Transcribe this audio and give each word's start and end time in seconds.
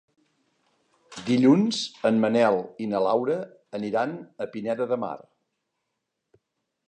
Dilluns 1.27 1.81
en 2.09 2.17
Manel 2.23 2.57
i 2.85 2.89
na 2.93 3.03
Laura 3.09 3.37
aniran 3.81 4.15
a 4.45 4.49
Pineda 4.55 4.87
de 4.93 5.01
Mar. 5.05 5.15